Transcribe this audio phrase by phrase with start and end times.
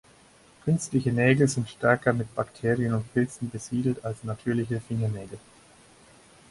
[0.63, 5.37] Künstliche Nägel sind stärker mit Bakterien und Pilzen besiedelt als natürliche Fingernägel.